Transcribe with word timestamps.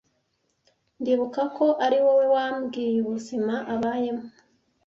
ndibuka 1.01 1.41
ko 1.57 1.65
ari 1.85 1.97
wowe 2.05 2.25
wambwiye 2.35 2.97
ubuzima 3.01 3.55
abayemo 3.73 4.25